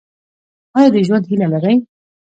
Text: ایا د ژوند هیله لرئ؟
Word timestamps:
ایا 0.77 0.89
د 0.93 0.95
ژوند 1.07 1.25
هیله 1.29 1.47
لرئ؟ 1.53 1.75